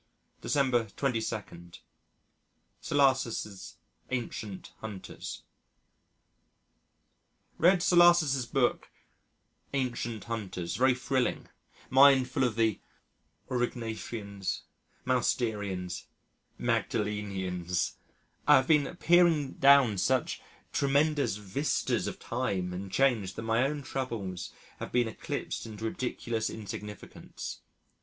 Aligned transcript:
December 0.41 0.87
22. 0.97 1.77
Sollas's 2.81 3.75
"Ancient 4.09 4.71
Hunters" 4.79 5.43
Read 7.59 7.83
Sollas's 7.83 8.47
book 8.47 8.89
Ancient 9.75 10.23
Hunters 10.23 10.75
very 10.77 10.95
thrilling 10.95 11.49
mind 11.91 12.27
full 12.27 12.43
of 12.43 12.55
the 12.55 12.79
Aurignacians, 13.51 14.61
Mousterians, 15.05 16.05
Magdalenians! 16.59 17.93
I 18.47 18.55
have 18.55 18.67
been 18.67 18.95
peering 18.95 19.51
down 19.53 19.99
such 19.99 20.41
tremendous 20.73 21.35
vistas 21.37 22.07
of 22.07 22.17
time 22.17 22.73
and 22.73 22.91
change 22.91 23.35
that 23.35 23.43
my 23.43 23.63
own 23.67 23.83
troubles 23.83 24.51
have 24.79 24.91
been 24.91 25.07
eclipsed 25.07 25.67
into 25.67 25.85
ridiculous 25.85 26.49
insignificance. 26.49 27.59